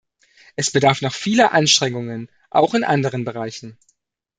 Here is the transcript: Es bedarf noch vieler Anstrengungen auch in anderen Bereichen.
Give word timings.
Es 0.55 0.71
bedarf 0.71 1.03
noch 1.03 1.13
vieler 1.13 1.53
Anstrengungen 1.53 2.27
auch 2.49 2.73
in 2.73 2.83
anderen 2.83 3.23
Bereichen. 3.23 3.77